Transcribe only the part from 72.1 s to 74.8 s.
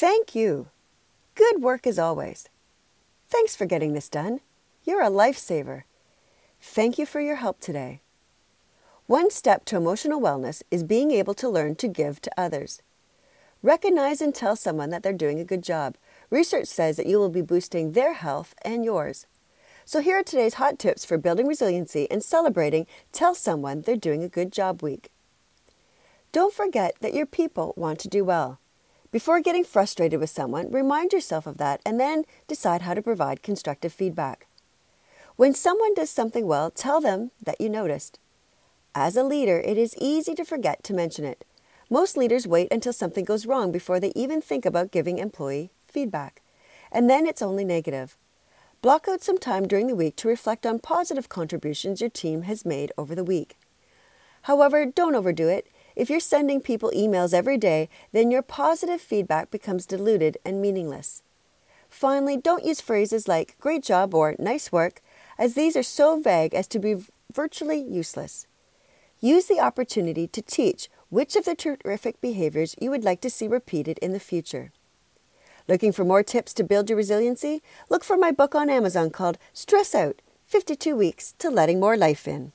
behaviors you would like to see repeated in the future.